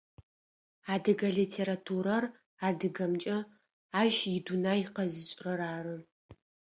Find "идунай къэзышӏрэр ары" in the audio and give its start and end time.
4.37-5.95